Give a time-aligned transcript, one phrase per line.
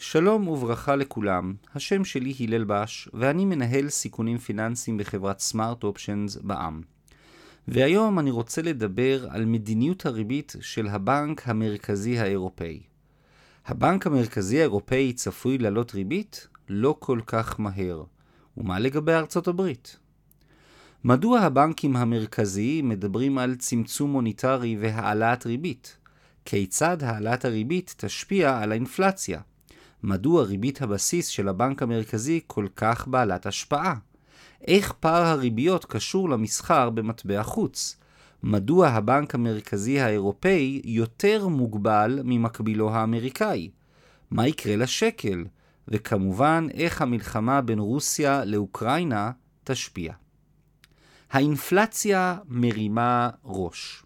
[0.00, 6.80] שלום וברכה לכולם, השם שלי הלל בש, ואני מנהל סיכונים פיננסיים בחברת סמארט אופשנס בע"מ.
[7.68, 12.80] והיום אני רוצה לדבר על מדיניות הריבית של הבנק המרכזי האירופאי.
[13.66, 18.04] הבנק המרכזי האירופאי צפוי לעלות ריבית לא כל כך מהר.
[18.56, 19.96] ומה לגבי ארצות הברית?
[21.04, 25.96] מדוע הבנקים המרכזיים מדברים על צמצום מוניטרי והעלאת ריבית?
[26.44, 29.40] כיצד העלאת הריבית תשפיע על האינפלציה?
[30.02, 33.94] מדוע ריבית הבסיס של הבנק המרכזי כל כך בעלת השפעה?
[34.66, 37.96] איך פער הריביות קשור למסחר במטבע חוץ?
[38.42, 43.70] מדוע הבנק המרכזי האירופאי יותר מוגבל ממקבילו האמריקאי?
[44.30, 45.44] מה יקרה לשקל?
[45.88, 49.30] וכמובן, איך המלחמה בין רוסיה לאוקראינה
[49.64, 50.12] תשפיע.
[51.30, 54.02] האינפלציה מרימה ראש.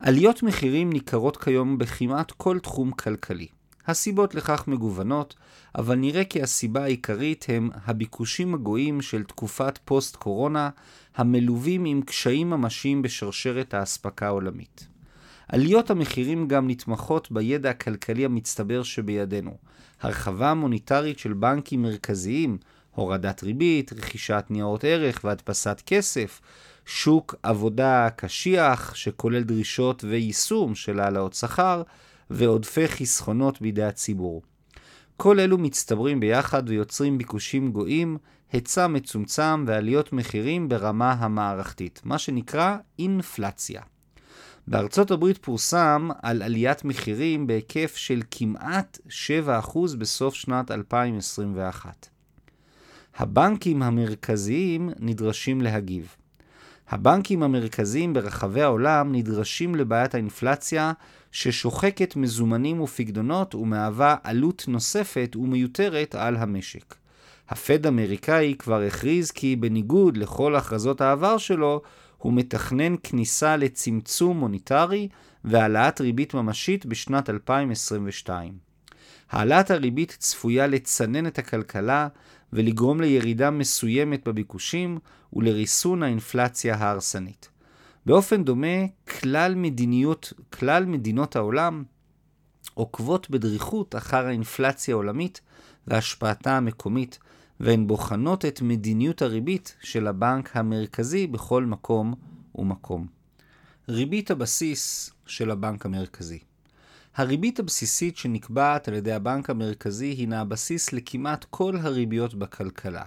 [0.00, 3.48] עליות מחירים ניכרות כיום בכמעט כל תחום כלכלי.
[3.90, 5.34] הסיבות לכך מגוונות,
[5.74, 10.70] אבל נראה כי הסיבה העיקרית הם הביקושים הגואים של תקופת פוסט-קורונה,
[11.16, 14.86] המלווים עם קשיים ממשיים בשרשרת האספקה העולמית.
[15.48, 19.56] עליות המחירים גם נתמכות בידע הכלכלי המצטבר שבידינו,
[20.00, 22.58] הרחבה מוניטרית של בנקים מרכזיים,
[22.94, 26.40] הורדת ריבית, רכישת ניירות ערך והדפסת כסף,
[26.86, 31.82] שוק עבודה קשיח שכולל דרישות ויישום של העלאות שכר,
[32.30, 34.42] ועודפי חסכונות בידי הציבור.
[35.16, 38.18] כל אלו מצטברים ביחד ויוצרים ביקושים גואים,
[38.52, 43.82] היצע מצומצם ועליות מחירים ברמה המערכתית, מה שנקרא אינפלציה.
[44.66, 52.08] בארצות הברית פורסם על עליית מחירים בהיקף של כמעט 7% בסוף שנת 2021.
[53.16, 56.16] הבנקים המרכזיים נדרשים להגיב.
[56.88, 60.92] הבנקים המרכזיים ברחבי העולם נדרשים לבעיית האינפלציה
[61.32, 66.94] ששוחקת מזומנים ופקדונות ומהווה עלות נוספת ומיותרת על המשק.
[67.48, 71.82] הפד אמריקאי כבר הכריז כי בניגוד לכל הכרזות העבר שלו,
[72.18, 75.08] הוא מתכנן כניסה לצמצום מוניטרי
[75.44, 78.52] והעלאת ריבית ממשית בשנת 2022.
[79.30, 82.08] העלאת הריבית צפויה לצנן את הכלכלה
[82.52, 84.98] ולגרום לירידה מסוימת בביקושים
[85.32, 87.48] ולריסון האינפלציה ההרסנית.
[88.06, 88.86] באופן דומה,
[89.20, 91.84] כלל, מדיניות, כלל מדינות העולם
[92.74, 95.40] עוקבות בדריכות אחר האינפלציה העולמית
[95.86, 97.18] והשפעתה המקומית,
[97.60, 102.14] והן בוחנות את מדיניות הריבית של הבנק המרכזי בכל מקום
[102.54, 103.06] ומקום.
[103.88, 106.38] ריבית הבסיס של הבנק המרכזי
[107.14, 113.04] הריבית הבסיסית שנקבעת על ידי הבנק המרכזי הינה הבסיס לכמעט כל הריביות בכלכלה.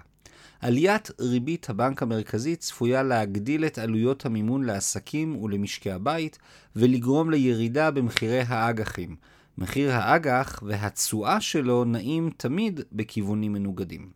[0.63, 6.37] עליית ריבית הבנק המרכזי צפויה להגדיל את עלויות המימון לעסקים ולמשקי הבית
[6.75, 9.15] ולגרום לירידה במחירי האג"חים.
[9.57, 14.09] מחיר האג"ח והתשואה שלו נעים תמיד בכיוונים מנוגדים.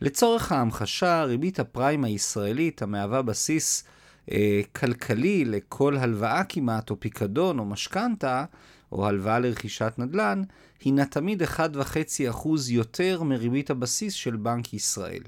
[0.00, 3.84] לצורך ההמחשה, ריבית הפריים הישראלית המהווה בסיס
[4.32, 8.44] אה, כלכלי לכל הלוואה כמעט, או פיקדון, או משכנתה,
[8.92, 10.42] או הלוואה לרכישת נדל"ן,
[10.80, 15.22] הינה תמיד 1.5% יותר מריבית הבסיס של בנק ישראל.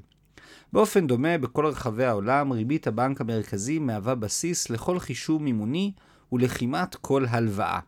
[0.73, 5.93] באופן דומה, בכל רחבי העולם, ריבית הבנק המרכזי מהווה בסיס לכל חישוב מימוני
[6.33, 7.81] ולכמעט כל הלוואה.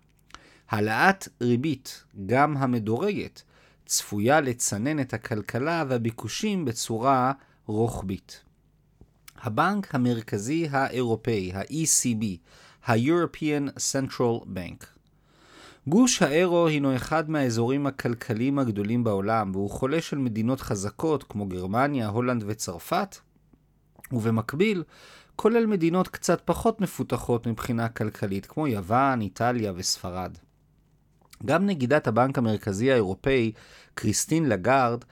[0.69, 3.43] העלאת ריבית, גם המדורגת,
[3.87, 7.33] צפויה לצנן את הכלכלה והביקושים בצורה
[7.67, 8.45] רוחבית.
[9.43, 12.25] הבנק המרכזי האירופאי, ה-ECB,
[12.87, 15.00] ה-European Central Bank.
[15.87, 22.09] גוש האירו הינו אחד מהאזורים הכלכליים הגדולים בעולם, והוא חולש על מדינות חזקות כמו גרמניה,
[22.09, 23.17] הולנד וצרפת,
[24.13, 24.83] ובמקביל,
[25.37, 30.39] כולל מדינות קצת פחות מפותחות מבחינה כלכלית, כמו יוון, איטליה וספרד.
[31.47, 33.53] גם נגידת הבנק המרכזי האירופאי,
[33.95, 35.05] קריסטין לגארד,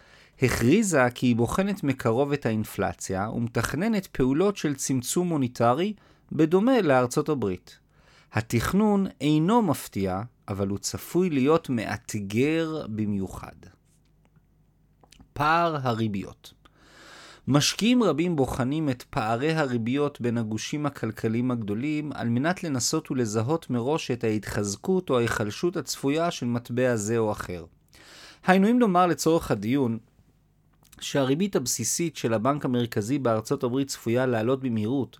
[0.42, 5.92] הכריזה כי היא בוחנת מקרוב את האינפלציה ומתכננת פעולות של צמצום מוניטרי
[6.32, 7.78] בדומה לארצות הברית.
[8.32, 13.56] התכנון אינו מפתיע, אבל הוא צפוי להיות מאתגר במיוחד.
[15.32, 16.52] פער הריביות
[17.50, 24.10] משקיעים רבים בוחנים את פערי הריביות בין הגושים הכלכליים הגדולים על מנת לנסות ולזהות מראש
[24.10, 27.64] את ההתחזקות או ההיחלשות הצפויה של מטבע זה או אחר.
[28.46, 29.98] היינו אם לומר לצורך הדיון
[31.00, 35.18] שהריבית הבסיסית של הבנק המרכזי בארצות הברית צפויה לעלות במהירות,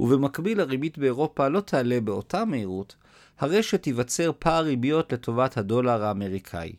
[0.00, 2.96] ובמקביל הריבית באירופה לא תעלה באותה מהירות,
[3.38, 6.72] הרי שתיווצר פער ריביות לטובת הדולר האמריקאי.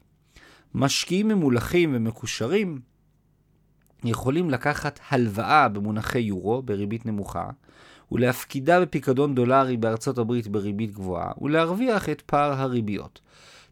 [0.74, 2.80] משקיעים ממולחים ומקושרים
[4.04, 7.50] יכולים לקחת הלוואה במונחי יורו בריבית נמוכה,
[8.12, 13.22] ולהפקידה בפיקדון דולרי בארצות הברית בריבית גבוהה, ולהרוויח את פער הריביות.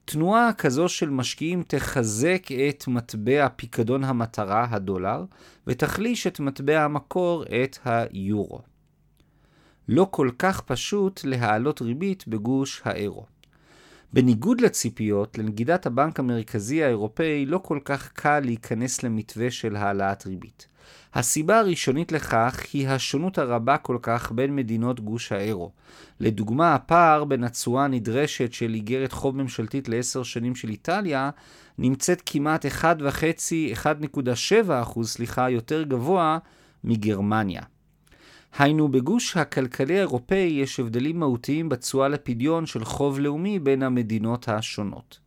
[0.05, 5.25] תנועה כזו של משקיעים תחזק את מטבע פיקדון המטרה, הדולר,
[5.67, 8.72] ותחליש את מטבע המקור, את היורו.
[9.87, 13.25] לא כל כך פשוט להעלות ריבית בגוש האירו.
[14.13, 20.67] בניגוד לציפיות, לנגידת הבנק המרכזי האירופאי לא כל כך קל להיכנס למתווה של העלאת ריבית.
[21.13, 25.71] הסיבה הראשונית לכך היא השונות הרבה כל כך בין מדינות גוש האירו.
[26.19, 31.29] לדוגמה, הפער בין התשואה הנדרשת של איגרת חוב ממשלתית לעשר שנים של איטליה
[31.77, 36.37] נמצאת כמעט 1.5-1.7% סליחה, יותר גבוה
[36.83, 37.61] מגרמניה.
[38.57, 45.19] היינו, בגוש הכלכלי האירופאי יש הבדלים מהותיים בתשואה לפדיון של חוב לאומי בין המדינות השונות.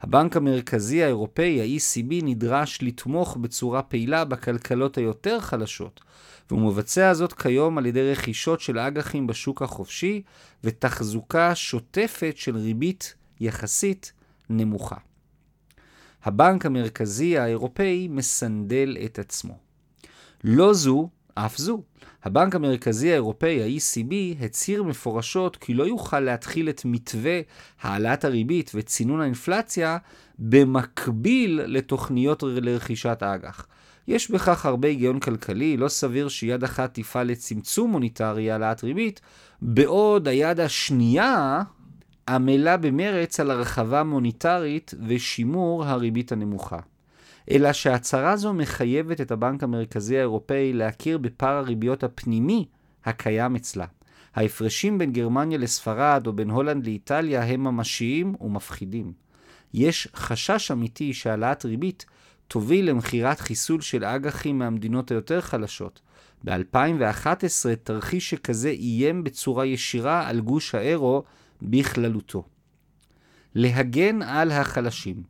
[0.00, 6.00] הבנק המרכזי האירופאי, ה-ECB, נדרש לתמוך בצורה פעילה בכלכלות היותר חלשות,
[6.50, 10.22] והוא מבצע זאת כיום על ידי רכישות של אג"חים בשוק החופשי
[10.64, 14.12] ותחזוקה שוטפת של ריבית יחסית
[14.50, 14.96] נמוכה.
[16.24, 19.58] הבנק המרכזי האירופאי מסנדל את עצמו.
[20.44, 21.82] לא זו, אף זו.
[22.24, 27.40] הבנק המרכזי האירופאי, ה-ECB, הצהיר מפורשות כי לא יוכל להתחיל את מתווה
[27.82, 29.98] העלאת הריבית וצינון האינפלציה
[30.38, 33.66] במקביל לתוכניות לרכישת האג"ח.
[34.08, 39.20] יש בכך הרבה היגיון כלכלי, לא סביר שיד אחת תפעל לצמצום מוניטרי העלאת ריבית,
[39.62, 41.62] בעוד היד השנייה
[42.28, 46.78] עמלה במרץ על הרחבה מוניטרית ושימור הריבית הנמוכה.
[47.50, 52.66] אלא שהצהרה זו מחייבת את הבנק המרכזי האירופאי להכיר בפער הריביות הפנימי
[53.04, 53.86] הקיים אצלה.
[54.34, 59.12] ההפרשים בין גרמניה לספרד או בין הולנד לאיטליה הם ממשיים ומפחידים.
[59.74, 62.06] יש חשש אמיתי שהעלאת ריבית
[62.48, 66.00] תוביל למכירת חיסול של אג"חים מהמדינות היותר חלשות.
[66.44, 71.22] ב-2011 תרחיש שכזה איים בצורה ישירה על גוש האירו
[71.62, 72.44] בכללותו.
[73.54, 75.22] להגן על החלשים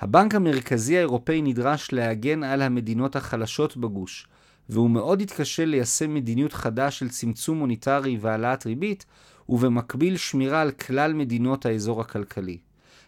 [0.00, 4.26] הבנק המרכזי האירופאי נדרש להגן על המדינות החלשות בגוש,
[4.68, 9.06] והוא מאוד התקשה ליישם מדיניות חדה של צמצום מוניטרי והעלאת ריבית,
[9.48, 12.58] ובמקביל שמירה על כלל מדינות האזור הכלכלי.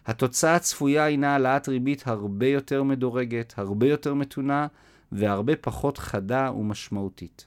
[0.05, 4.67] התוצאה הצפויה הינה העלאת ריבית הרבה יותר מדורגת, הרבה יותר מתונה,
[5.11, 7.45] והרבה פחות חדה ומשמעותית.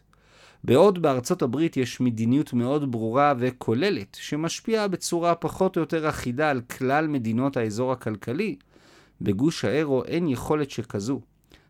[0.64, 6.60] בעוד בארצות הברית יש מדיניות מאוד ברורה וכוללת, שמשפיעה בצורה פחות או יותר אחידה על
[6.60, 8.56] כלל מדינות האזור הכלכלי,
[9.22, 11.20] בגוש האירו אין יכולת שכזו.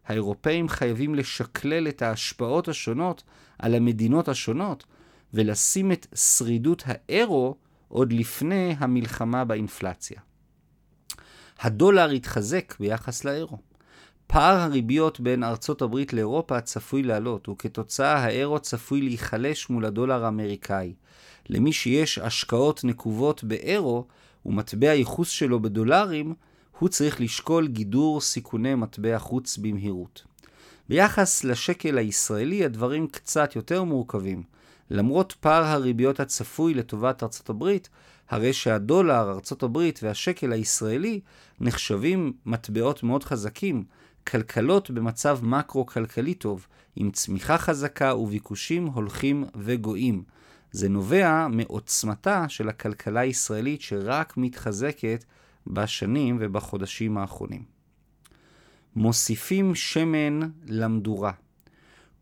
[0.07, 3.23] האירופאים חייבים לשקלל את ההשפעות השונות
[3.59, 4.85] על המדינות השונות
[5.35, 7.57] ולשים את שרידות האירו
[7.89, 10.21] עוד לפני המלחמה באינפלציה.
[11.61, 13.59] הדולר התחזק ביחס לאירו.
[14.27, 20.95] פער הריביות בין ארצות הברית לאירופה צפוי לעלות, וכתוצאה האירו צפוי להיחלש מול הדולר האמריקאי.
[21.49, 24.07] למי שיש השקעות נקובות באירו
[24.47, 26.35] ומטבע ייחוס שלו בדולרים,
[26.83, 30.25] הוא צריך לשקול גידור סיכוני מטבע חוץ במהירות.
[30.89, 34.43] ביחס לשקל הישראלי הדברים קצת יותר מורכבים.
[34.91, 37.89] למרות פער הריביות הצפוי לטובת ארצות הברית,
[38.31, 41.21] הרי שהדולר, ארצות הברית והשקל הישראלי
[41.61, 43.85] נחשבים מטבעות מאוד חזקים,
[44.27, 50.23] כלכלות במצב מקרו-כלכלי טוב, עם צמיחה חזקה וביקושים הולכים וגואים.
[50.73, 55.25] זה נובע מעוצמתה של הכלכלה הישראלית שרק מתחזקת
[55.67, 57.63] בשנים ובחודשים האחרונים.
[58.97, 61.33] מוסיפים שמן למדורה.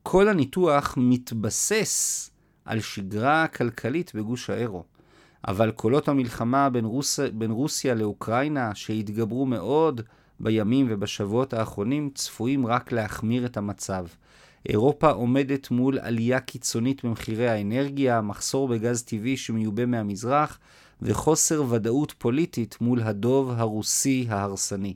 [0.02, 2.30] כל הניתוח מתבסס
[2.64, 4.84] על שגרה כלכלית בגוש האירו,
[5.48, 7.20] אבל קולות המלחמה בין, רוס...
[7.20, 10.00] בין רוסיה לאוקראינה, שהתגברו מאוד
[10.40, 14.06] בימים ובשבועות האחרונים, צפויים רק להחמיר את המצב.
[14.68, 20.58] אירופה עומדת מול עלייה קיצונית במחירי האנרגיה, מחסור בגז טבעי שמיובא מהמזרח,
[21.02, 24.94] וחוסר ודאות פוליטית מול הדוב הרוסי ההרסני.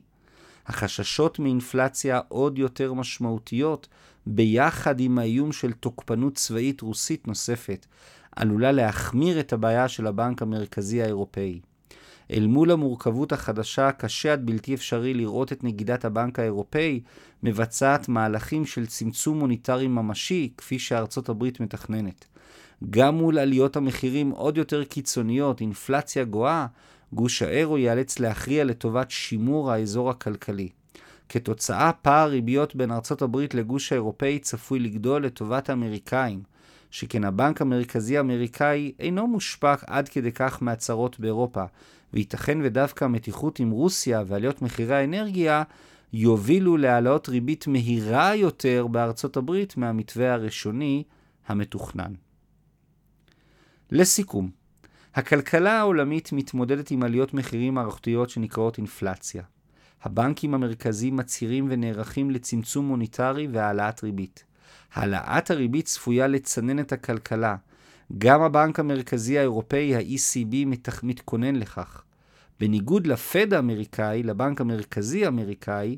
[0.67, 3.87] החששות מאינפלציה עוד יותר משמעותיות,
[4.25, 7.85] ביחד עם האיום של תוקפנות צבאית רוסית נוספת,
[8.35, 11.59] עלולה להחמיר את הבעיה של הבנק המרכזי האירופאי.
[12.31, 17.01] אל מול המורכבות החדשה, קשה עד בלתי אפשרי לראות את נגידת הבנק האירופאי
[17.43, 22.25] מבצעת מהלכים של צמצום מוניטרי ממשי, כפי שארצות הברית מתכננת.
[22.89, 26.65] גם מול עליות המחירים עוד יותר קיצוניות, אינפלציה גואה,
[27.13, 30.69] גוש האירו ייאלץ להכריע לטובת שימור האזור הכלכלי.
[31.29, 36.43] כתוצאה, פער ריביות בין ארצות הברית לגוש האירופאי צפוי לגדול לטובת האמריקאים,
[36.91, 41.63] שכן הבנק המרכזי האמריקאי אינו מושפע עד כדי כך מהצהרות באירופה,
[42.13, 45.63] וייתכן ודווקא המתיחות עם רוסיה ועליות מחירי האנרגיה
[46.13, 51.03] יובילו להעלאות ריבית מהירה יותר בארצות הברית מהמתווה הראשוני
[51.47, 52.13] המתוכנן.
[53.91, 54.49] לסיכום,
[55.15, 59.43] הכלכלה העולמית מתמודדת עם עליות מחירים מערכתיות שנקראות אינפלציה.
[60.03, 64.43] הבנקים המרכזיים מצהירים ונערכים לצמצום מוניטרי והעלאת ריבית.
[64.93, 67.55] העלאת הריבית צפויה לצנן את הכלכלה.
[68.17, 72.03] גם הבנק המרכזי האירופאי, ה-ECB, מתכונן לכך.
[72.59, 75.97] בניגוד לפד האמריקאי, לבנק המרכזי האמריקאי,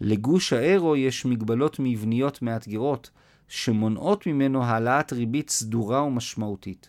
[0.00, 3.10] לגוש האירו יש מגבלות מבניות מאתגרות,
[3.48, 6.88] שמונעות ממנו העלאת ריבית סדורה ומשמעותית.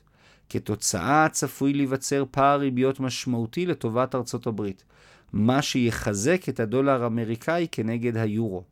[0.54, 4.84] כתוצאה צפוי להיווצר פער ריביות משמעותי לטובת ארצות הברית,
[5.34, 8.64] מה שיחזק את הדולר האמריקאי כנגד היורו.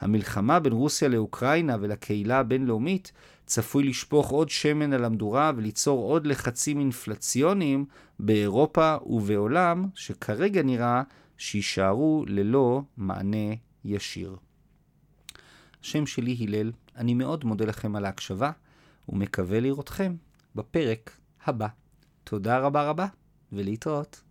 [0.00, 3.12] המלחמה בין רוסיה לאוקראינה ולקהילה הבינלאומית
[3.46, 7.84] צפוי לשפוך עוד שמן על המדורה וליצור עוד לחצים אינפלציוניים
[8.18, 11.02] באירופה ובעולם שכרגע נראה
[11.38, 14.36] שיישארו ללא מענה ישיר.
[15.82, 18.50] השם שלי הלל, אני מאוד מודה לכם על ההקשבה
[19.08, 20.14] ומקווה לראותכם
[20.54, 21.10] בפרק
[21.46, 21.66] הבא.
[22.24, 23.06] תודה רבה רבה
[23.52, 24.23] ולהתראות.